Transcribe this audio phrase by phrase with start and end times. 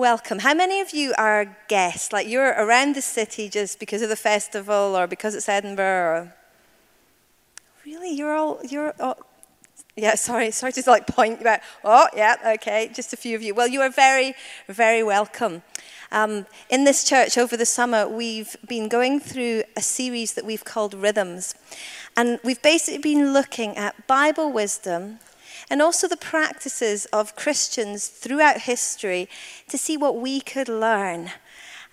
[0.00, 0.38] welcome.
[0.38, 2.10] How many of you are guests?
[2.10, 6.16] Like you're around the city just because of the festival or because it's Edinburgh?
[6.16, 6.34] Or...
[7.84, 9.18] Really, you're all you're all...
[9.96, 10.14] yeah.
[10.14, 11.60] Sorry, sorry to like point about.
[11.84, 13.54] Oh, yeah, okay, just a few of you.
[13.54, 14.32] Well, you are very,
[14.68, 15.62] very welcome.
[16.10, 20.64] Um, in this church over the summer, we've been going through a series that we've
[20.64, 21.54] called Rhythms,
[22.16, 25.18] and we've basically been looking at Bible wisdom
[25.70, 29.28] and also the practices of Christians throughout history
[29.68, 31.30] to see what we could learn.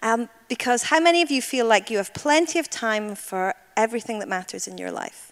[0.02, 4.20] Um, because how many of you feel like you have plenty of time for everything
[4.20, 5.32] that matters in your life?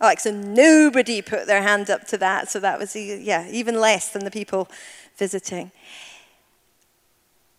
[0.00, 2.48] Oh, so nobody put their hand up to that.
[2.48, 4.68] So that was, yeah, even less than the people
[5.16, 5.72] visiting.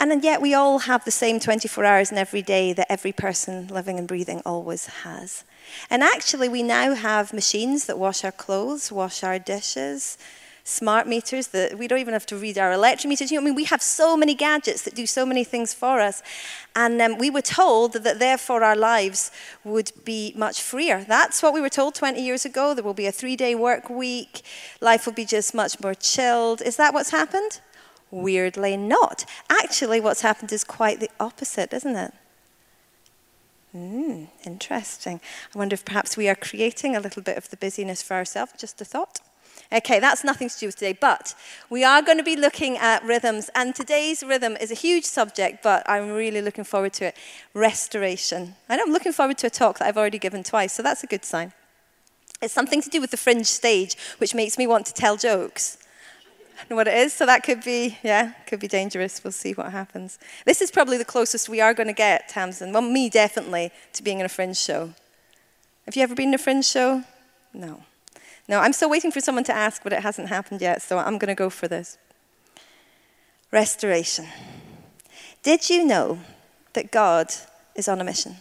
[0.02, 3.68] And yet we all have the same 24 hours in every day that every person
[3.68, 5.44] living and breathing always has.
[5.91, 10.18] And actually, we now have machines that wash our clothes, wash our dishes,
[10.64, 13.30] smart meters that we don't even have to read our electric meters.
[13.30, 16.00] You know, I mean, we have so many gadgets that do so many things for
[16.00, 16.24] us.
[16.76, 19.29] And um, we were told that therefore our lives
[19.63, 21.05] would be much freer.
[21.07, 22.74] That's what we were told 20 years ago.
[22.74, 24.41] There will be a three day work week,
[24.82, 26.63] life will be just much more chilled.
[26.63, 27.60] Is that what's happened?
[28.12, 29.26] Weirdly, not.
[29.49, 32.13] Actually, what's happened is quite the opposite, isn't it?
[33.71, 35.21] Hmm, interesting.
[35.55, 38.51] I wonder if perhaps we are creating a little bit of the busyness for ourselves.
[38.57, 39.21] Just a thought.
[39.71, 41.34] Okay, that's nothing to do with today, but
[41.70, 45.63] we are going to be looking at rhythms, and today's rhythm is a huge subject,
[45.63, 47.17] but I'm really looking forward to it
[47.54, 48.55] restoration.
[48.70, 51.07] Know I'm looking forward to a talk that I've already given twice, so that's a
[51.07, 51.54] good sign.
[52.41, 55.77] It's something to do with the fringe stage, which makes me want to tell jokes
[56.70, 57.13] know what it is.
[57.13, 59.23] So that could be, yeah, could be dangerous.
[59.23, 60.20] We'll see what happens.
[60.45, 62.71] This is probably the closest we are going to get, Tamsin.
[62.71, 64.94] Well, me definitely, to being in a fringe show.
[65.85, 67.03] Have you ever been in a fringe show?
[67.53, 67.84] No.
[68.47, 71.17] No, I'm still waiting for someone to ask, but it hasn't happened yet, so I'm
[71.17, 71.97] going to go for this.
[73.51, 74.28] Restoration.
[75.44, 76.19] Did you know
[76.73, 77.34] that God
[77.75, 78.38] is on a mission?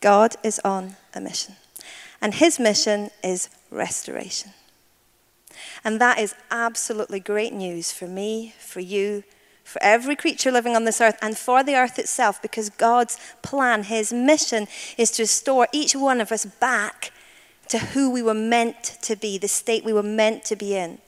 [0.00, 1.56] God is on a mission.
[2.20, 4.52] And his mission is restoration.
[5.84, 9.24] And that is absolutely great news for me, for you,
[9.64, 13.84] for every creature living on this earth, and for the earth itself, because God's plan,
[13.84, 14.66] His mission,
[14.98, 17.12] is to restore each one of us back
[17.68, 20.98] to who we were meant to be, the state we were meant to be in.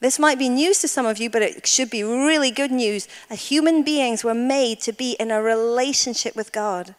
[0.00, 3.06] This might be news to some of you, but it should be really good news.
[3.30, 6.94] Human beings were made to be in a relationship with God.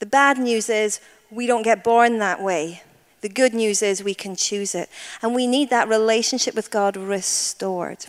[0.00, 1.00] The bad news is
[1.30, 2.82] we don't get born that way.
[3.20, 4.88] The good news is we can choose it.
[5.22, 8.06] And we need that relationship with God restored.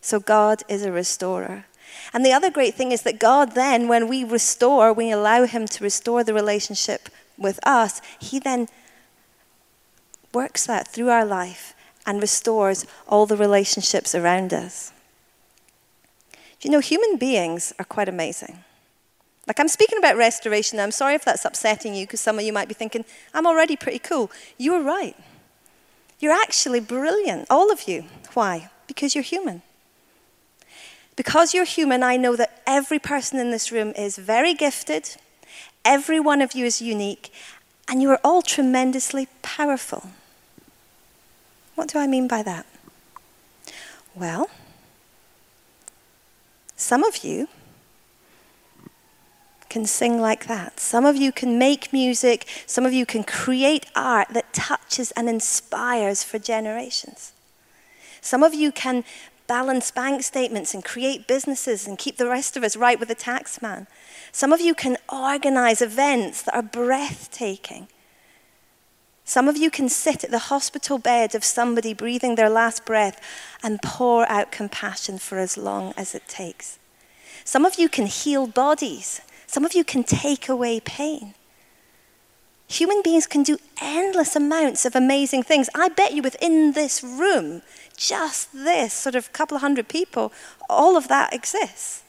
[0.00, 1.66] So God is a restorer.
[2.12, 5.66] And the other great thing is that God then, when we restore, we allow Him
[5.66, 7.08] to restore the relationship
[7.38, 8.68] with us, He then
[10.32, 11.74] works that through our life
[12.06, 14.92] and restores all the relationships around us.
[16.62, 18.64] You know, human beings are quite amazing.
[19.46, 20.78] Like, I'm speaking about restoration.
[20.78, 23.04] I'm sorry if that's upsetting you because some of you might be thinking,
[23.34, 24.30] I'm already pretty cool.
[24.56, 25.16] You are right.
[26.20, 28.04] You're actually brilliant, all of you.
[28.34, 28.70] Why?
[28.86, 29.62] Because you're human.
[31.16, 35.16] Because you're human, I know that every person in this room is very gifted,
[35.84, 37.32] every one of you is unique,
[37.88, 40.10] and you are all tremendously powerful.
[41.74, 42.64] What do I mean by that?
[44.14, 44.48] Well,
[46.76, 47.48] some of you
[49.72, 50.78] can sing like that.
[50.78, 52.46] Some of you can make music.
[52.66, 57.32] Some of you can create art that touches and inspires for generations.
[58.20, 59.02] Some of you can
[59.46, 63.14] balance bank statements and create businesses and keep the rest of us right with the
[63.14, 63.86] tax man.
[64.30, 67.88] Some of you can organize events that are breathtaking.
[69.24, 73.18] Some of you can sit at the hospital bed of somebody breathing their last breath
[73.62, 76.78] and pour out compassion for as long as it takes.
[77.42, 81.34] Some of you can heal bodies some of you can take away pain.
[82.68, 85.68] Human beings can do endless amounts of amazing things.
[85.74, 87.60] I bet you within this room,
[87.94, 90.32] just this sort of couple of hundred people,
[90.70, 92.02] all of that exists.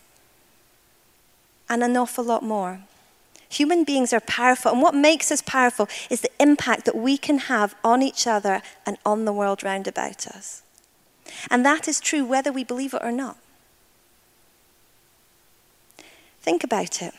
[1.67, 2.79] And an awful lot more.
[3.49, 7.39] Human beings are powerful, and what makes us powerful is the impact that we can
[7.39, 10.61] have on each other and on the world round about us.
[11.51, 13.35] And that is true whether we believe it or not.
[16.41, 17.13] Think about it.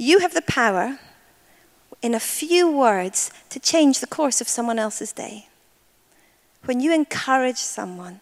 [0.00, 0.98] You have the power,
[2.00, 5.48] in a few words, to change the course of someone else's day.
[6.64, 8.20] When you encourage someone,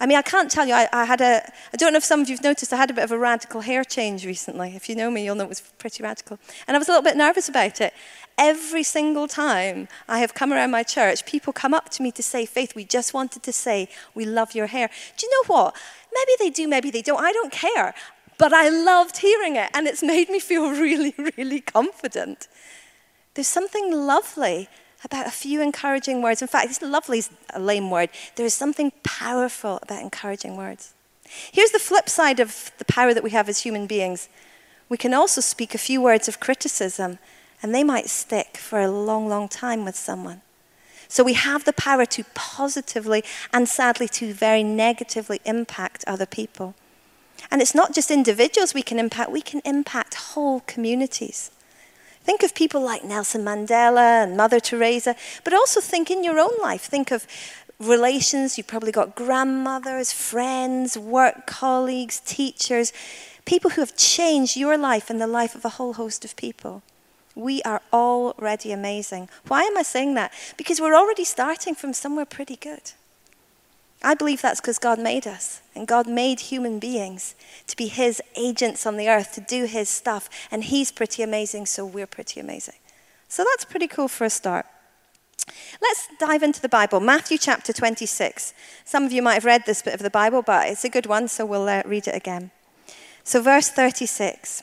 [0.00, 1.42] I mean, I can't tell you, I, I, had a,
[1.74, 3.60] I don't know if some of you've noticed, I had a bit of a radical
[3.60, 4.74] hair change recently.
[4.74, 6.38] If you know me, you'll know it was pretty radical.
[6.66, 7.92] And I was a little bit nervous about it.
[8.38, 12.22] Every single time I have come around my church, people come up to me to
[12.22, 14.88] say, Faith, we just wanted to say, we love your hair.
[15.18, 15.76] Do you know what?
[16.14, 17.22] Maybe they do, maybe they don't.
[17.22, 17.94] I don't care.
[18.40, 22.48] But I loved hearing it, and it's made me feel really, really confident.
[23.34, 24.70] There's something lovely
[25.04, 26.40] about a few encouraging words.
[26.40, 28.08] In fact, this lovely is a lame word.
[28.36, 30.94] There is something powerful about encouraging words.
[31.52, 34.30] Here's the flip side of the power that we have as human beings.
[34.88, 37.18] We can also speak a few words of criticism,
[37.62, 40.40] and they might stick for a long, long time with someone.
[41.08, 43.22] So we have the power to positively
[43.52, 46.74] and sadly to very negatively impact other people.
[47.50, 51.50] And it's not just individuals we can impact, we can impact whole communities.
[52.22, 56.56] Think of people like Nelson Mandela and Mother Teresa, but also think in your own
[56.62, 56.82] life.
[56.82, 57.26] Think of
[57.80, 58.58] relations.
[58.58, 62.92] You've probably got grandmothers, friends, work colleagues, teachers,
[63.46, 66.82] people who have changed your life and the life of a whole host of people.
[67.34, 69.28] We are already amazing.
[69.48, 70.32] Why am I saying that?
[70.56, 72.92] Because we're already starting from somewhere pretty good.
[74.02, 77.34] I believe that's because God made us, and God made human beings
[77.66, 81.66] to be His agents on the earth, to do His stuff, and He's pretty amazing,
[81.66, 82.76] so we're pretty amazing.
[83.28, 84.66] So that's pretty cool for a start.
[85.82, 87.00] Let's dive into the Bible.
[87.00, 88.54] Matthew chapter 26.
[88.84, 91.06] Some of you might have read this bit of the Bible, but it's a good
[91.06, 92.50] one, so we'll uh, read it again.
[93.22, 94.62] So, verse 36.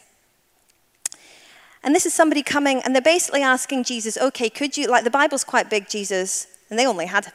[1.83, 5.09] And this is somebody coming, and they're basically asking Jesus, okay, could you, like the
[5.09, 7.31] Bible's quite big, Jesus, and they only had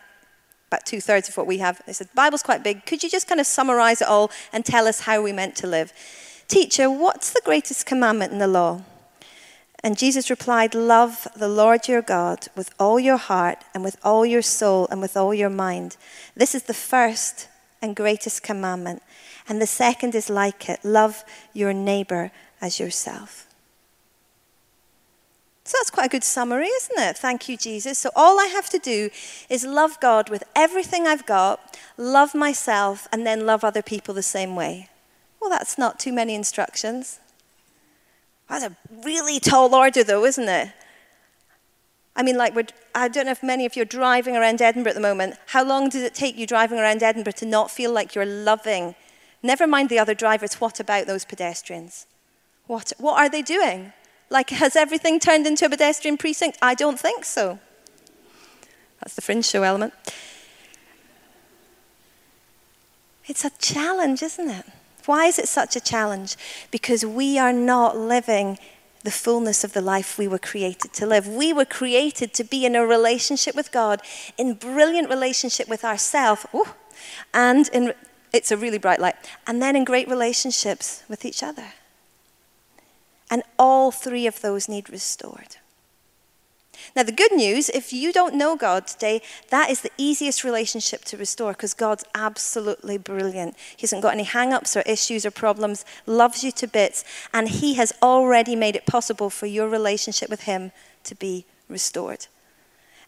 [0.73, 1.83] about two thirds of what we have.
[1.87, 2.87] They said, The Bible's quite big.
[2.87, 5.67] Could you just kind of summarize it all and tell us how we meant to
[5.67, 5.93] live?
[6.49, 8.83] Teacher, what's the greatest commandment in the law?
[9.85, 14.25] And Jesus replied, Love the Lord your God with all your heart and with all
[14.25, 15.97] your soul and with all your mind.
[16.37, 17.49] This is the first
[17.83, 19.03] and greatest commandment.
[19.49, 22.31] And the second is like it love your neighbor
[22.61, 23.47] as yourself.
[25.65, 27.17] So that's quite a good summary, isn't it?
[27.17, 27.99] Thank you, Jesus.
[27.99, 29.11] So all I have to do
[29.49, 34.23] is love God with everything I've got, love myself, and then love other people the
[34.23, 34.89] same way.
[35.41, 37.21] Well, that's not too many instructions.
[38.49, 40.73] That's a really tall order, though, isn't it?
[42.15, 42.55] I mean, like,
[42.95, 45.37] I don't know if many of you are driving around Edinburgh at the moment.
[45.47, 48.95] How long does it take you driving around Edinburgh to not feel like you're loving?
[49.43, 52.07] Never mind the other drivers, what about those pedestrians?
[52.67, 53.93] What, what are they doing?
[54.33, 56.57] Like, has everything turned into a pedestrian precinct?
[56.63, 57.59] I don't think so.
[59.01, 59.93] That's the fringe show element.
[63.27, 64.65] It's a challenge, isn't it?
[65.05, 66.37] Why is it such a challenge?
[66.71, 68.59] Because we are not living
[69.05, 71.29] the fullness of the life we were created to live.
[71.29, 74.01] We were created to be in a relationship with God,
[74.39, 76.47] in brilliant relationship with ourselves,
[77.35, 77.93] and in,
[78.33, 81.75] it's a really bright light, and then in great relationships with each other.
[83.33, 85.57] And all three of those need restored.
[86.95, 91.03] Now, the good news, if you don't know God today, that is the easiest relationship
[91.07, 93.57] to restore because God's absolutely brilliant.
[93.75, 97.49] He hasn't got any hang ups or issues or problems, loves you to bits, and
[97.49, 100.71] He has already made it possible for your relationship with Him
[101.05, 102.27] to be restored.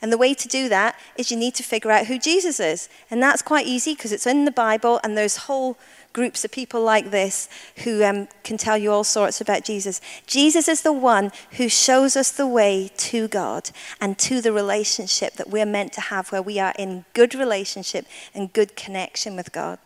[0.00, 2.88] And the way to do that is you need to figure out who Jesus is.
[3.10, 5.76] And that's quite easy because it's in the Bible and there's whole
[6.14, 7.48] groups of people like this
[7.84, 10.00] who um, can tell you all sorts about Jesus.
[10.26, 13.70] Jesus is the one who shows us the way to God
[14.00, 18.06] and to the relationship that we're meant to have, where we are in good relationship
[18.34, 19.78] and good connection with God.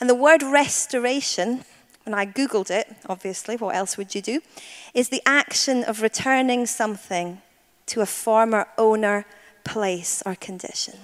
[0.00, 1.64] And the word restoration,
[2.04, 4.40] when I Googled it, obviously, what else would you do?
[4.92, 7.40] Is the action of returning something
[7.86, 9.26] to a former owner,
[9.64, 10.98] place, or condition.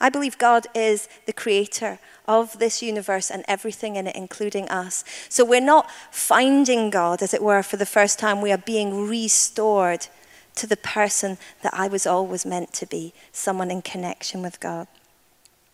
[0.00, 5.04] I believe God is the creator of this universe and everything in it, including us.
[5.28, 8.40] So we're not finding God, as it were, for the first time.
[8.40, 10.06] We are being restored
[10.56, 14.86] to the person that I was always meant to be someone in connection with God.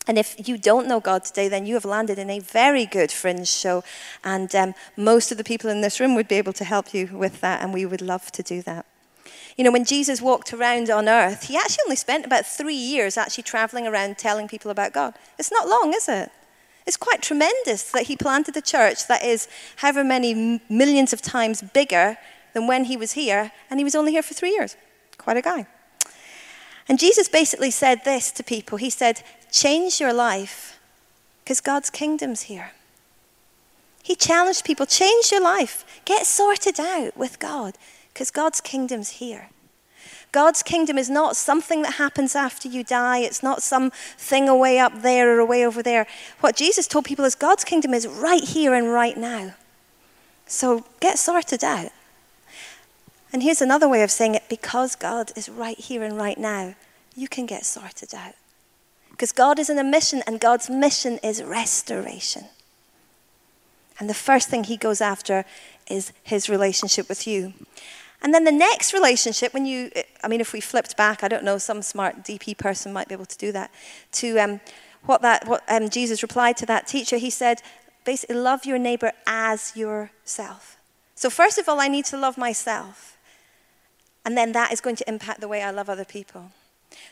[0.07, 3.11] And if you don't know God today, then you have landed in a very good
[3.11, 3.83] fringe show.
[4.23, 7.07] And um, most of the people in this room would be able to help you
[7.07, 8.85] with that, and we would love to do that.
[9.57, 13.17] You know, when Jesus walked around on earth, he actually only spent about three years
[13.17, 15.15] actually traveling around telling people about God.
[15.39, 16.31] It's not long, is it?
[16.87, 21.63] It's quite tremendous that he planted a church that is however many millions of times
[21.63, 22.19] bigger
[22.53, 24.77] than when he was here, and he was only here for three years.
[25.19, 25.67] Quite a guy.
[26.89, 30.81] And Jesus basically said this to people He said, Change your life
[31.43, 32.73] because God's kingdom's here.
[34.03, 37.79] He challenged people, change your life, get sorted out with God
[38.15, 39.49] because God's kingdom's here.
[40.33, 43.19] God's kingdom is not something that happens after you die.
[43.19, 46.07] It's not some thing away up there or away over there.
[46.41, 49.55] What Jesus told people is God's kingdom is right here and right now.
[50.47, 51.91] So get sorted out.
[53.33, 56.75] And here's another way of saying it because God is right here and right now,
[57.17, 58.35] you can get sorted out.
[59.11, 62.47] Because God is in a mission, and God's mission is restoration.
[63.99, 65.45] And the first thing he goes after
[65.89, 67.55] is his relationship with you.
[68.25, 69.91] And then the next relationship, when you,
[70.23, 73.15] I mean, if we flipped back, I don't know, some smart DP person might be
[73.15, 73.71] able to do that,
[74.13, 74.61] to um,
[75.05, 77.61] what, that, what um, Jesus replied to that teacher, he said,
[78.07, 80.79] basically, love your neighbor as yourself.
[81.15, 83.19] So, first of all, I need to love myself.
[84.25, 86.51] And then that is going to impact the way I love other people.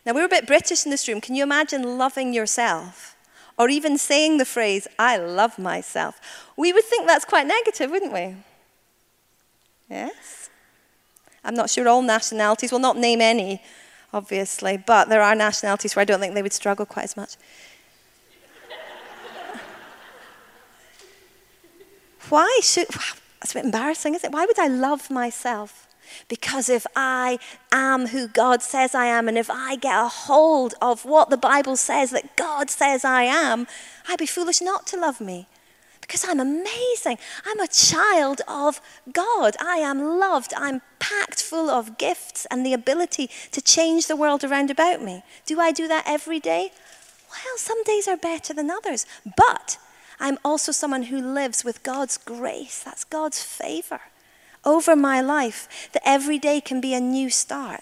[0.07, 1.21] Now, we're a bit British in this room.
[1.21, 3.16] Can you imagine loving yourself?
[3.59, 6.19] Or even saying the phrase, I love myself?
[6.57, 8.37] We would think that's quite negative, wouldn't we?
[9.90, 10.41] Yes?
[11.44, 13.62] I'm not sure all nationalities, will not name any,
[14.12, 17.37] obviously, but there are nationalities where I don't think they would struggle quite as much.
[22.28, 22.87] Why should,
[23.40, 24.32] that's a bit embarrassing, isn't it?
[24.32, 25.88] Why would I love myself?
[26.28, 27.38] Because if I
[27.72, 31.37] am who God says I am, and if I get a hold of what the
[31.37, 33.66] Bible says that God says I am,
[34.08, 35.49] I'd be foolish not to love me.
[36.12, 37.16] Because I'm amazing.
[37.47, 38.83] I'm a child of
[39.14, 39.57] God.
[39.59, 40.52] I am loved.
[40.54, 45.23] I'm packed full of gifts and the ability to change the world around about me.
[45.47, 46.71] Do I do that every day?
[47.31, 49.07] Well, some days are better than others.
[49.38, 49.78] But
[50.21, 52.83] I'm also someone who lives with God's grace.
[52.85, 54.02] That's God's favor
[54.66, 57.81] over my life, that every day can be a new start.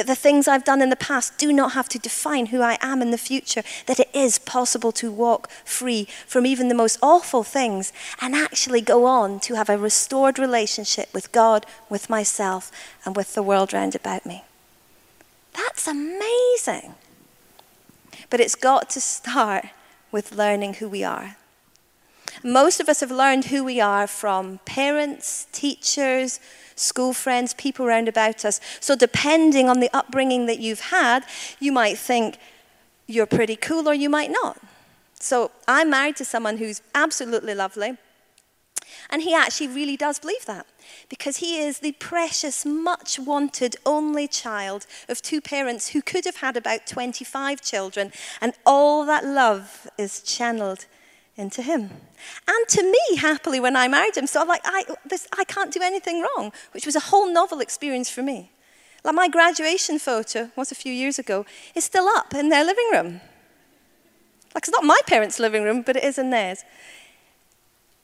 [0.00, 2.78] That the things I've done in the past do not have to define who I
[2.80, 3.62] am in the future.
[3.84, 8.80] That it is possible to walk free from even the most awful things and actually
[8.80, 12.72] go on to have a restored relationship with God, with myself,
[13.04, 14.42] and with the world round about me.
[15.52, 16.94] That's amazing.
[18.30, 19.66] But it's got to start
[20.10, 21.36] with learning who we are.
[22.42, 26.40] Most of us have learned who we are from parents, teachers,
[26.74, 28.60] school friends, people around about us.
[28.80, 31.24] So, depending on the upbringing that you've had,
[31.58, 32.38] you might think
[33.06, 34.58] you're pretty cool or you might not.
[35.14, 37.98] So, I'm married to someone who's absolutely lovely,
[39.10, 40.66] and he actually really does believe that
[41.10, 46.36] because he is the precious, much wanted only child of two parents who could have
[46.36, 50.86] had about 25 children, and all that love is channeled
[51.36, 51.90] into him.
[52.46, 54.26] And to me, happily, when I married him.
[54.26, 57.60] So I'm like, I, this, I can't do anything wrong, which was a whole novel
[57.60, 58.50] experience for me.
[59.04, 62.88] Like my graduation photo was a few years ago, is still up in their living
[62.92, 63.20] room.
[64.54, 66.64] Like it's not my parents' living room, but it is in theirs.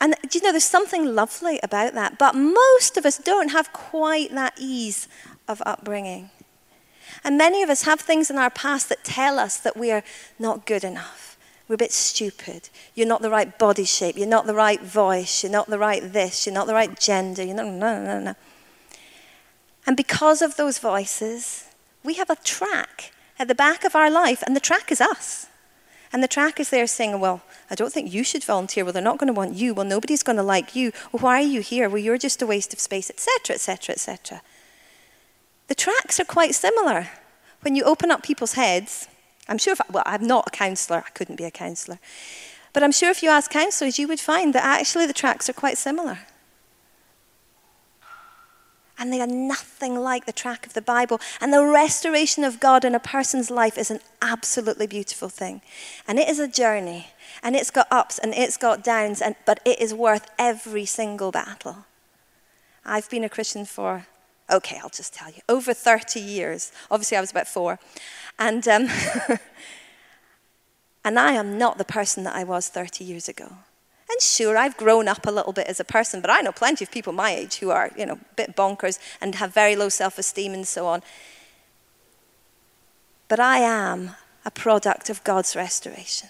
[0.00, 2.18] And do you know, there's something lovely about that.
[2.18, 5.08] But most of us don't have quite that ease
[5.48, 6.30] of upbringing.
[7.24, 10.02] And many of us have things in our past that tell us that we are
[10.38, 11.35] not good enough
[11.68, 12.68] we're a bit stupid.
[12.94, 14.16] You're not the right body shape.
[14.16, 15.42] You're not the right voice.
[15.42, 16.46] You're not the right this.
[16.46, 17.42] You're not the right gender.
[17.42, 18.20] You're not, no, no, no.
[18.20, 18.34] No.
[19.86, 21.68] And because of those voices,
[22.04, 25.46] we have a track at the back of our life, and the track is us.
[26.12, 28.84] And the track is there saying, Well, I don't think you should volunteer.
[28.84, 29.74] Well, they're not going to want you.
[29.74, 30.92] Well, nobody's going to like you.
[31.12, 31.88] Well, why are you here?
[31.88, 34.42] Well, you're just a waste of space, etc., etc., etc.
[35.66, 37.08] The tracks are quite similar.
[37.62, 39.08] When you open up people's heads,
[39.48, 41.98] I'm sure, if, well, I'm not a counsellor, I couldn't be a counsellor.
[42.72, 45.54] But I'm sure if you ask counsellors, you would find that actually the tracks are
[45.54, 46.18] quite similar.
[48.98, 51.20] And they are nothing like the track of the Bible.
[51.40, 55.60] And the restoration of God in a person's life is an absolutely beautiful thing.
[56.08, 57.08] And it is a journey.
[57.42, 61.30] And it's got ups and it's got downs, and, but it is worth every single
[61.30, 61.84] battle.
[62.84, 64.06] I've been a Christian for,
[64.50, 66.72] okay, I'll just tell you, over 30 years.
[66.90, 67.78] Obviously, I was about four.
[68.38, 68.88] And, um,
[71.04, 73.52] and I am not the person that I was 30 years ago.
[74.08, 76.84] And sure, I've grown up a little bit as a person, but I know plenty
[76.84, 79.88] of people my age who are, you know, a bit bonkers and have very low
[79.88, 81.02] self esteem and so on.
[83.28, 84.12] But I am
[84.44, 86.28] a product of God's restoration.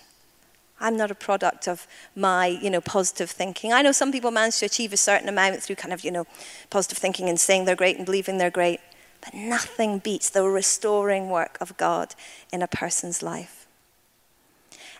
[0.80, 3.72] I'm not a product of my, you know, positive thinking.
[3.72, 6.26] I know some people manage to achieve a certain amount through kind of, you know,
[6.68, 8.80] positive thinking and saying they're great and believing they're great.
[9.22, 12.14] But nothing beats the restoring work of God
[12.52, 13.66] in a person's life.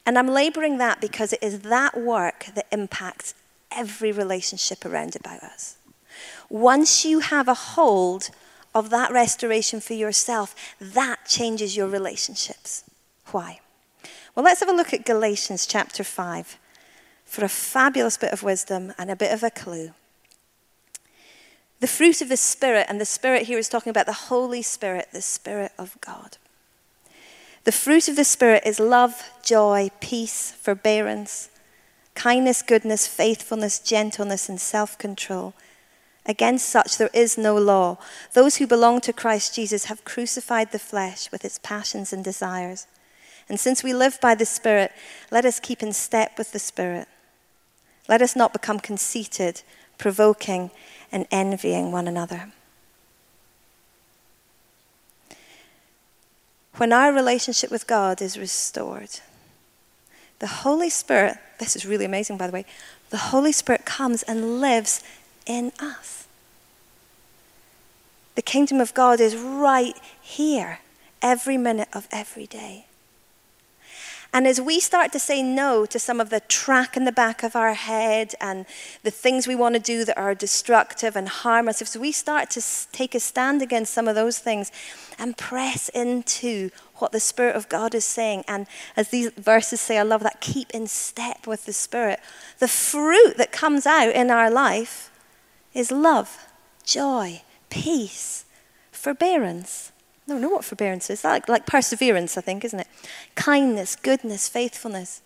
[0.07, 3.35] And I'm laboring that because it is that work that impacts
[3.71, 5.77] every relationship around about us.
[6.49, 8.31] Once you have a hold
[8.75, 12.85] of that restoration for yourself, that changes your relationships.
[13.33, 13.61] Why?
[14.37, 16.59] Well, let's have a look at Galatians chapter 5
[17.25, 19.93] for a fabulous bit of wisdom and a bit of a clue.
[21.81, 25.09] The fruit of the Spirit, and the Spirit here is talking about the Holy Spirit,
[25.11, 26.37] the Spirit of God.
[27.65, 31.49] The fruit of the Spirit is love, joy, peace, forbearance,
[32.15, 35.55] kindness, goodness, faithfulness, gentleness, and self control.
[36.27, 37.97] Against such there is no law.
[38.35, 42.87] Those who belong to Christ Jesus have crucified the flesh with its passions and desires.
[43.49, 44.93] And since we live by the Spirit,
[45.31, 47.07] let us keep in step with the Spirit.
[48.09, 49.63] Let us not become conceited,
[49.99, 50.71] provoking,
[51.13, 52.53] and envying one another.
[56.77, 59.21] When our relationship with God is restored,
[60.41, 62.67] the Holy Spirit, this is really amazing, by the way,
[63.11, 65.03] the Holy Spirit comes and lives
[65.47, 66.27] in us.
[68.35, 70.81] The kingdom of God is right here,
[71.23, 72.85] every minute of every day.
[74.37, 77.43] And as we start to say no to some of the track in the back
[77.43, 78.67] of our head and
[79.03, 82.51] the things we want to do that are destructive and harm us, if we start
[82.51, 82.63] to
[82.93, 84.71] take a stand against some of those things
[85.19, 89.97] and press into what the Spirit of God is saying, and as these verses say,
[89.97, 92.21] I love that, keep in step with the Spirit,
[92.59, 95.11] the fruit that comes out in our life
[95.73, 96.47] is love,
[96.85, 97.41] joy,
[97.71, 98.45] peace,
[98.93, 99.93] forbearance
[100.27, 101.23] I don't know what forbearance is.
[101.23, 102.89] Like, like perseverance, I think, isn't it?
[103.37, 105.23] Kindness, goodness, faithfulness.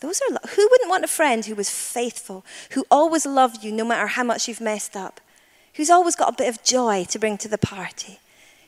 [0.00, 3.84] Those are who wouldn't want a friend who was faithful, who always loved you no
[3.84, 5.20] matter how much you've messed up,
[5.74, 8.20] who's always got a bit of joy to bring to the party,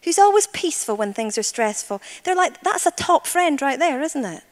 [0.05, 2.01] who's always peaceful when things are stressful.
[2.25, 4.43] They're like that's a top friend right there, isn't it?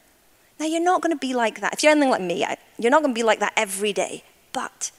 [0.61, 1.73] Now you're not going to be like that.
[1.73, 2.45] If you're anything like me,
[2.79, 4.25] you're not going to be like that every day.
[4.53, 4.91] But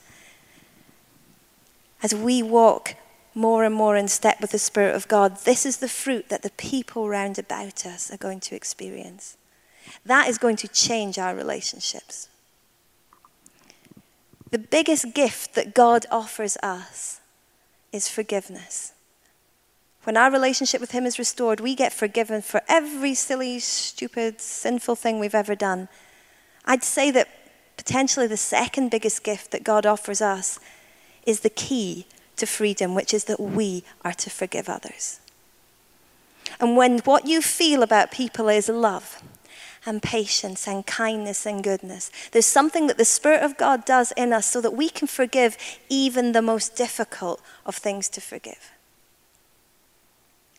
[2.01, 2.95] as we walk
[3.37, 6.41] more and more in step with the Spirit of God, this is the fruit that
[6.41, 9.37] the people round about us are going to experience.
[10.05, 12.29] That is going to change our relationships.
[14.49, 17.21] The biggest gift that God offers us
[17.91, 18.93] is forgiveness.
[20.03, 24.95] When our relationship with Him is restored, we get forgiven for every silly, stupid, sinful
[24.95, 25.89] thing we've ever done.
[26.65, 27.27] I'd say that
[27.75, 30.59] potentially the second biggest gift that God offers us
[31.25, 35.19] is the key to freedom, which is that we are to forgive others.
[36.59, 39.21] And when what you feel about people is love
[39.85, 44.33] and patience and kindness and goodness, there's something that the Spirit of God does in
[44.33, 45.57] us so that we can forgive
[45.89, 48.71] even the most difficult of things to forgive.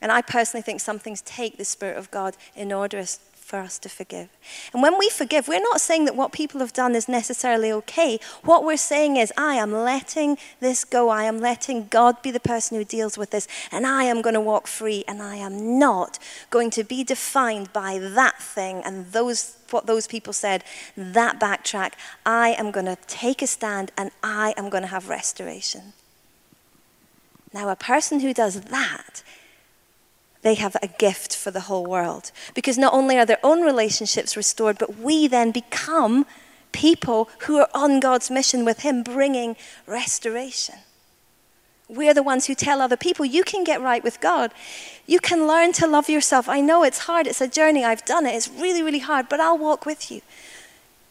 [0.00, 3.04] And I personally think some things take the Spirit of God in order
[3.48, 4.28] for us to forgive.
[4.74, 8.20] And when we forgive, we're not saying that what people have done is necessarily okay.
[8.42, 11.08] What we're saying is, I am letting this go.
[11.08, 13.48] I am letting God be the person who deals with this.
[13.72, 15.02] And I am going to walk free.
[15.08, 16.18] And I am not
[16.50, 20.64] going to be defined by that thing and those what those people said,
[20.96, 21.92] that backtrack.
[22.24, 25.92] I am going to take a stand and I am going to have restoration.
[27.52, 29.22] Now, a person who does that
[30.48, 32.32] they have a gift for the whole world.
[32.54, 36.24] Because not only are their own relationships restored, but we then become
[36.72, 39.56] people who are on God's mission with Him, bringing
[39.86, 40.76] restoration.
[41.86, 44.52] We're the ones who tell other people, you can get right with God.
[45.06, 46.48] You can learn to love yourself.
[46.48, 47.84] I know it's hard, it's a journey.
[47.84, 48.34] I've done it.
[48.34, 50.22] It's really, really hard, but I'll walk with you.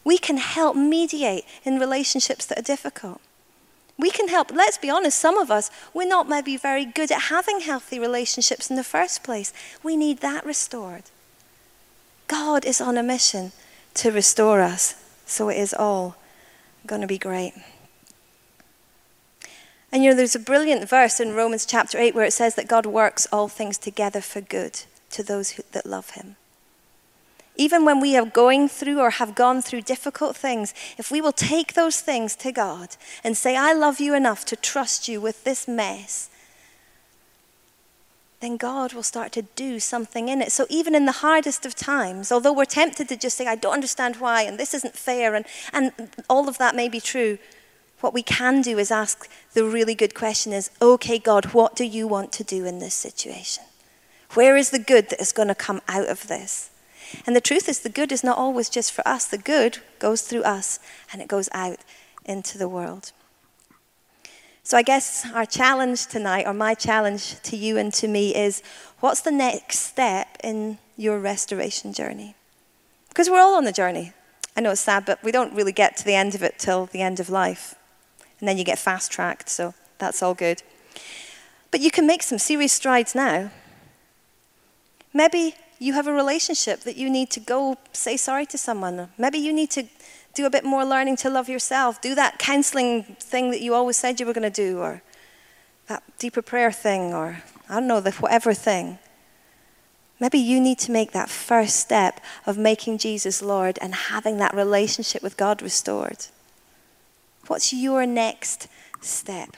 [0.02, 3.20] We can help mediate in relationships that are difficult.
[3.98, 4.52] We can help.
[4.52, 8.70] Let's be honest, some of us, we're not maybe very good at having healthy relationships
[8.70, 9.52] in the first place.
[9.82, 11.04] We need that restored.
[12.28, 13.52] God is on a mission
[13.94, 14.94] to restore us,
[15.26, 16.16] so it is all
[16.86, 17.54] going to be great.
[19.90, 22.68] And you know, there's a brilliant verse in Romans chapter 8 where it says that
[22.68, 26.36] God works all things together for good to those who, that love him
[27.58, 31.32] even when we are going through or have gone through difficult things, if we will
[31.32, 35.42] take those things to God and say, I love you enough to trust you with
[35.42, 36.30] this mess,
[38.40, 40.52] then God will start to do something in it.
[40.52, 43.74] So, even in the hardest of times, although we're tempted to just say, I don't
[43.74, 45.92] understand why, and this isn't fair, and, and
[46.30, 47.38] all of that may be true,
[48.00, 51.82] what we can do is ask the really good question is, okay, God, what do
[51.82, 53.64] you want to do in this situation?
[54.34, 56.70] Where is the good that is going to come out of this?
[57.26, 59.26] And the truth is, the good is not always just for us.
[59.26, 60.78] The good goes through us
[61.12, 61.78] and it goes out
[62.24, 63.12] into the world.
[64.62, 68.62] So, I guess our challenge tonight, or my challenge to you and to me, is
[69.00, 72.34] what's the next step in your restoration journey?
[73.08, 74.12] Because we're all on the journey.
[74.54, 76.84] I know it's sad, but we don't really get to the end of it till
[76.86, 77.76] the end of life.
[78.40, 80.62] And then you get fast tracked, so that's all good.
[81.70, 83.50] But you can make some serious strides now.
[85.14, 89.08] Maybe you have a relationship that you need to go say sorry to someone.
[89.16, 89.84] Maybe you need to
[90.34, 92.00] do a bit more learning to love yourself.
[92.00, 94.78] Do that counseling thing that you always said you were going to do.
[94.78, 95.02] Or
[95.88, 98.98] that deeper prayer thing, or I don't know, the whatever thing.
[100.20, 104.54] Maybe you need to make that first step of making Jesus Lord and having that
[104.54, 106.26] relationship with God restored.
[107.46, 108.68] What's your next
[109.00, 109.56] step?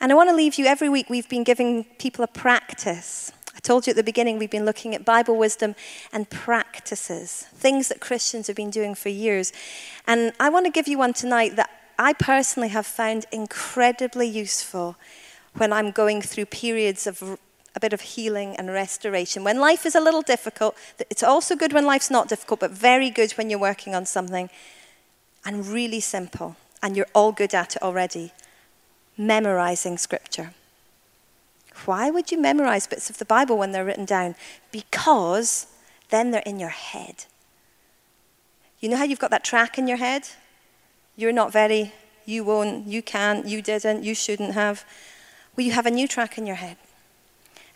[0.00, 3.32] And I want to leave you every week, we've been giving people a practice.
[3.60, 5.74] I told you at the beginning, we've been looking at Bible wisdom
[6.14, 9.52] and practices, things that Christians have been doing for years.
[10.06, 11.68] And I want to give you one tonight that
[11.98, 14.96] I personally have found incredibly useful
[15.52, 17.38] when I'm going through periods of
[17.74, 19.44] a bit of healing and restoration.
[19.44, 20.74] When life is a little difficult,
[21.10, 24.48] it's also good when life's not difficult, but very good when you're working on something.
[25.44, 28.32] And really simple, and you're all good at it already
[29.18, 30.54] memorizing scripture.
[31.86, 34.34] Why would you memorize bits of the Bible when they're written down?
[34.70, 35.66] Because
[36.10, 37.24] then they're in your head.
[38.80, 40.28] You know how you've got that track in your head?
[41.16, 41.92] You're not very,
[42.24, 44.84] you won't, you can't, you didn't, you shouldn't have.
[45.56, 46.76] Well, you have a new track in your head.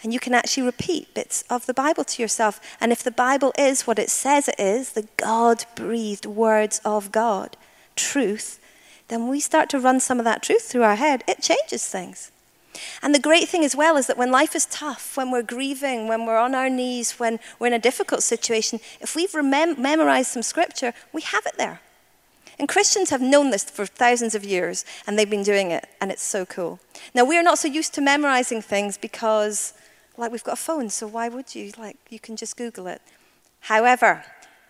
[0.03, 2.61] And you can actually repeat bits of the Bible to yourself.
[2.81, 7.11] And if the Bible is what it says it is, the God breathed words of
[7.11, 7.57] God,
[7.97, 8.61] truth,
[9.09, 11.25] then we start to run some of that truth through our head.
[11.27, 12.33] It changes things.
[13.03, 16.09] And the great thing as well is that when life is tough, when we're grieving,
[16.09, 20.31] when we're on our knees, when we're in a difficult situation, if we've remem- memorized
[20.31, 21.81] some scripture, we have it there.
[22.59, 26.13] And Christians have known this for thousands of years, and they've been doing it, and
[26.13, 26.79] it's so cool.
[27.13, 29.75] Now, we are not so used to memorizing things because,
[30.17, 31.73] like, we've got a phone, so why would you?
[31.77, 33.03] Like, you can just Google it.
[33.61, 34.25] However,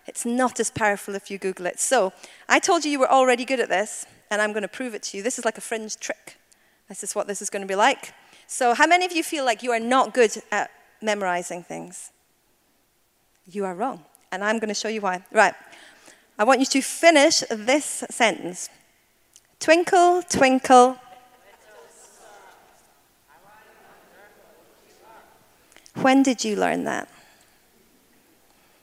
[0.07, 1.79] it's not as powerful if you Google it.
[1.79, 2.11] So,
[2.49, 5.03] I told you you were already good at this, and I'm going to prove it
[5.03, 5.23] to you.
[5.23, 6.37] This is like a fringe trick.
[6.87, 8.13] This is what this is going to be like.
[8.47, 10.69] So, how many of you feel like you are not good at
[11.01, 12.11] memorizing things?
[13.47, 14.03] You are wrong.
[14.31, 15.23] And I'm going to show you why.
[15.31, 15.53] Right.
[16.37, 18.69] I want you to finish this sentence
[19.59, 20.97] Twinkle, twinkle.
[25.95, 27.07] When did you learn that?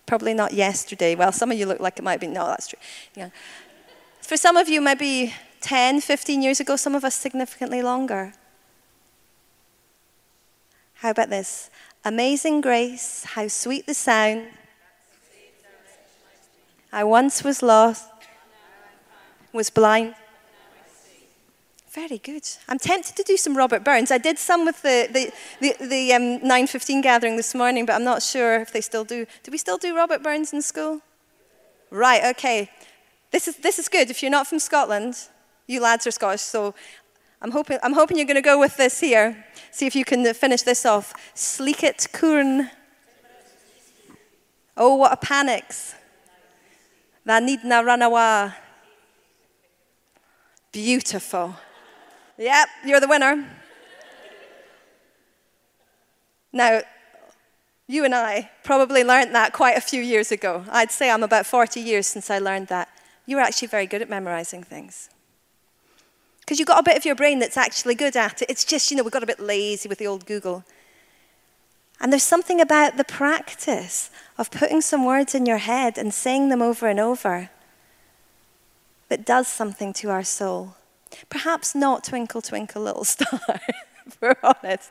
[0.07, 1.15] Probably not yesterday.
[1.15, 2.27] Well, some of you look like it might be.
[2.27, 2.79] No, that's true.
[3.15, 3.29] Yeah.
[4.23, 8.35] For some of you, maybe 10, 15 years ago, some of us significantly longer.
[10.95, 11.71] How about this?
[12.05, 14.49] Amazing grace, how sweet the sound.
[16.93, 18.09] I once was lost,
[19.53, 20.15] was blind.
[21.91, 22.43] Very good.
[22.69, 24.11] I'm tempted to do some Robert Burns.
[24.11, 28.05] I did some with the, the, the, the um, 9.15 gathering this morning, but I'm
[28.05, 29.27] not sure if they still do.
[29.43, 31.03] Do we still do Robert Burns in school?
[31.91, 32.71] Right, okay.
[33.31, 34.11] This is, this is good.
[34.11, 35.17] If you're not from Scotland,
[35.73, 36.75] you lads are Scottish, so
[37.41, 39.45] I'm hoping, I'm hoping you're going to go with this here.
[39.73, 41.13] See if you can uh, finish this off.
[41.35, 42.71] Sleeket Koorn.
[44.77, 45.95] Oh, what a panics.
[47.27, 48.55] Vanidna Ranawa.
[50.71, 51.57] Beautiful.
[52.39, 53.45] Yep, you're the winner.
[56.53, 56.83] Now,
[57.89, 60.65] you and I probably learned that quite a few years ago.
[60.71, 62.89] I'd say I'm about 40 years since I learned that
[63.27, 65.09] you were actually very good at memorizing things.
[66.43, 68.51] Because you've got a bit of your brain that's actually good at it.
[68.51, 70.65] It's just, you know, we got a bit lazy with the old Google.
[72.01, 76.49] And there's something about the practice of putting some words in your head and saying
[76.49, 77.51] them over and over
[79.09, 80.75] that does something to our soul.
[81.29, 83.41] Perhaps not Twinkle, Twinkle, Little Star,
[84.07, 84.91] if we're honest.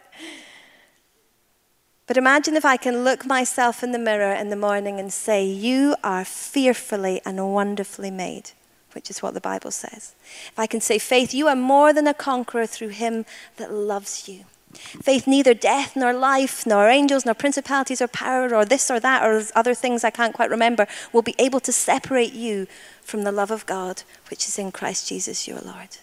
[2.08, 5.46] But imagine if I can look myself in the mirror in the morning and say,
[5.46, 8.52] You are fearfully and wonderfully made,
[8.94, 10.16] which is what the Bible says.
[10.48, 13.26] If I can say, Faith, you are more than a conqueror through him
[13.58, 14.46] that loves you.
[14.74, 19.24] Faith, neither death nor life, nor angels, nor principalities or power, or this or that,
[19.24, 22.68] or other things I can't quite remember, will be able to separate you
[23.02, 25.98] from the love of God, which is in Christ Jesus your Lord.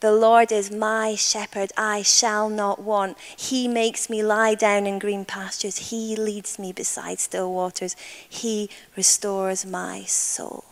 [0.00, 3.16] The Lord is my shepherd, I shall not want.
[3.36, 5.90] He makes me lie down in green pastures.
[5.90, 7.96] He leads me beside still waters.
[8.28, 10.64] He restores my soul.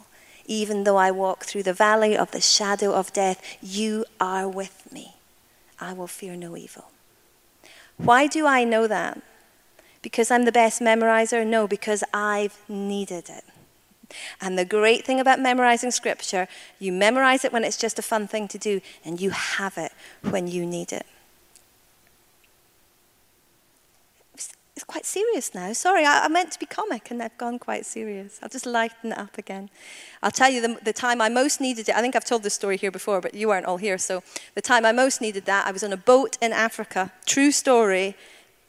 [0.45, 4.93] Even though I walk through the valley of the shadow of death, you are with
[4.93, 5.15] me.
[5.81, 6.91] I will fear no evil.
[7.97, 9.23] Why do I know that?
[10.03, 11.47] Because I'm the best memorizer?
[11.47, 13.45] No, because I've needed it.
[14.40, 16.48] And the great thing about memorizing scripture,
[16.79, 19.92] you memorize it when it's just a fun thing to do, and you have it
[20.22, 21.07] when you need it.
[24.77, 25.72] It's quite serious now.
[25.72, 28.40] Sorry, I, I meant to be comic and I've gone quite serious.
[28.42, 29.70] I'll just lighten it up again.
[30.20, 31.94] I'll tell you the, the time I most needed it.
[31.94, 33.98] I think I've told this story here before, but you weren't all here.
[33.98, 34.24] So,
[34.57, 37.12] the time I most needed that, I was on a boat in Africa.
[37.24, 38.16] True story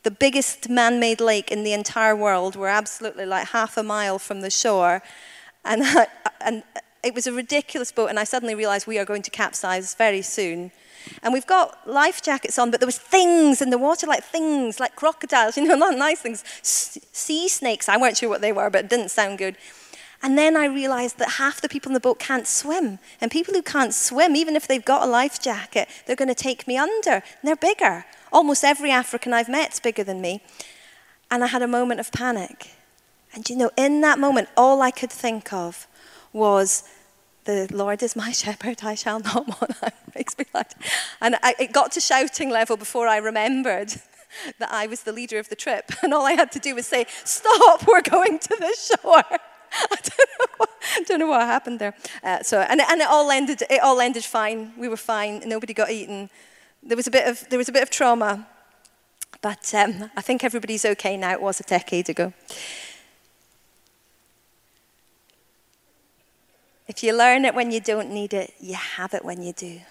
[0.05, 2.55] the biggest man made lake in the entire world.
[2.55, 5.01] We're absolutely like half a mile from the shore.
[5.65, 6.08] And, I,
[6.41, 6.63] and
[7.04, 10.21] it was a ridiculous boat, and I suddenly realized we are going to capsize very
[10.21, 10.71] soon.
[11.21, 14.80] And we've got life jackets on, but there was things in the water, like things,
[14.80, 16.43] like crocodiles, you know, not nice things.
[16.62, 19.56] S- sea snakes, I weren't sure what they were, but it didn't sound good.
[20.23, 22.99] And then I realized that half the people in the boat can't swim.
[23.21, 26.36] And people who can't swim, even if they've got a life jacket, they're going to
[26.36, 27.12] take me under.
[27.12, 28.06] And they're bigger.
[28.32, 30.41] Almost every African I've met is bigger than me.
[31.30, 32.74] And I had a moment of panic.
[33.36, 35.88] And you know, in that moment, all I could think of
[36.32, 36.84] was,
[37.43, 39.76] the Lord is my shepherd, I shall not want.
[40.15, 40.45] makes me.
[41.21, 43.93] And I, it got to shouting level before I remembered
[44.60, 45.91] that I was the leader of the trip.
[46.02, 49.39] And all I had to do was say, Stop, we're going to the shore.
[49.78, 50.69] I don't know what,
[51.08, 51.93] don't know what happened there.
[52.24, 53.63] Uh, so, and, and it all ended.
[53.69, 54.71] It all ended fine.
[54.78, 55.41] We were fine.
[55.45, 56.30] Nobody got eaten.
[56.82, 58.48] There was a bit of there was a bit of trauma,
[59.41, 61.34] but um, I think everybody's okay now.
[61.34, 62.32] It was a decade ago.
[66.88, 69.82] If you learn it when you don't need it, you have it when you do.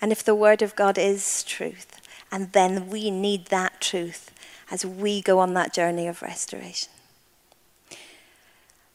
[0.00, 2.00] And if the Word of God is truth,
[2.30, 4.30] and then we need that truth
[4.70, 6.90] as we go on that journey of restoration.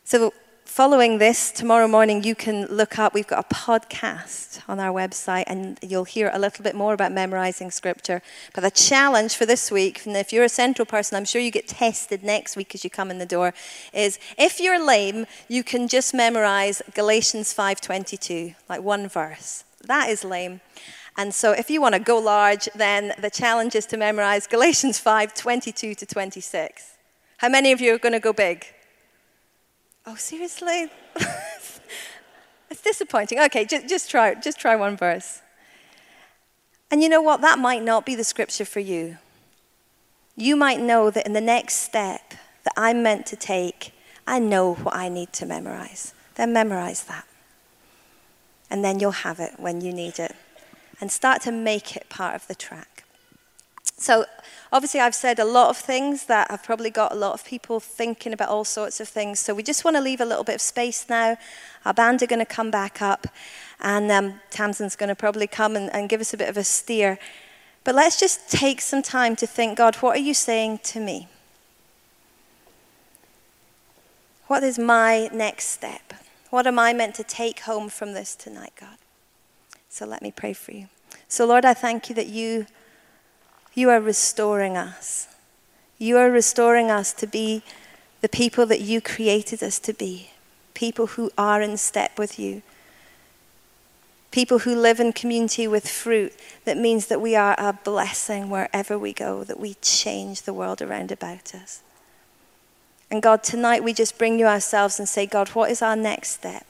[0.03, 0.33] So,
[0.69, 5.43] following this, tomorrow morning you can look up, we've got a podcast on our website,
[5.47, 8.21] and you'll hear a little bit more about memorizing scripture.
[8.53, 11.51] But the challenge for this week, and if you're a central person, I'm sure you
[11.51, 13.53] get tested next week as you come in the door,
[13.93, 19.63] is if you're lame, you can just memorize Galatians 5:22, like one verse.
[19.83, 20.61] That is lame.
[21.17, 25.01] And so if you want to go large, then the challenge is to memorize Galatians
[25.01, 26.91] 5:22 to 26.
[27.37, 28.67] How many of you are going to go big?
[30.05, 30.87] Oh, seriously?
[32.69, 33.39] it's disappointing.
[33.39, 35.41] Okay, just, just try just try one verse.
[36.91, 37.41] And you know what?
[37.41, 39.17] That might not be the scripture for you.
[40.35, 42.33] You might know that in the next step
[42.63, 43.93] that I'm meant to take,
[44.25, 46.13] I know what I need to memorize.
[46.35, 47.25] Then memorize that.
[48.69, 50.35] And then you'll have it when you need it.
[51.01, 53.03] And start to make it part of the track.
[53.97, 54.25] So,
[54.71, 57.79] obviously, I've said a lot of things that have probably got a lot of people
[57.79, 59.39] thinking about all sorts of things.
[59.39, 61.37] So, we just want to leave a little bit of space now.
[61.85, 63.27] Our band are going to come back up,
[63.79, 66.63] and um, Tamsin's going to probably come and, and give us a bit of a
[66.63, 67.17] steer.
[67.83, 71.27] But let's just take some time to think God, what are you saying to me?
[74.47, 76.13] What is my next step?
[76.49, 78.97] What am I meant to take home from this tonight, God?
[79.89, 80.87] So let me pray for you.
[81.27, 82.65] So, Lord, I thank you that you
[83.73, 85.27] you are restoring us.
[85.97, 87.63] You are restoring us to be
[88.21, 90.31] the people that you created us to be
[90.79, 92.61] people who are in step with you.
[94.31, 96.31] People who live in community with fruit
[96.63, 100.81] that means that we are a blessing wherever we go, that we change the world
[100.81, 101.81] around about us.
[103.11, 106.29] And God, tonight we just bring you ourselves and say, God, what is our next
[106.29, 106.65] step?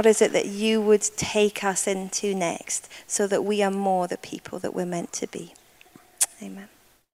[0.00, 4.08] What is it that you would take us into next so that we are more
[4.08, 5.52] the people that we're meant to be?
[6.42, 6.69] Amen.